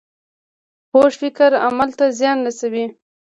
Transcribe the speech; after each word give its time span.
کوږ 0.91 1.11
فکر 1.21 1.51
عمل 1.65 1.89
ته 1.99 2.05
زیان 2.19 2.37
رسوي 2.47 2.85